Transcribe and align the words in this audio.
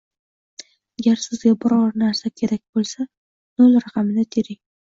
Agar 1.03 1.19
sizga 1.25 1.53
biror 1.65 1.93
narsa 2.05 2.33
kerak 2.41 2.65
bo'lsa, 2.79 3.09
nol 3.61 3.81
raqamini 3.85 4.27
tering. 4.37 4.61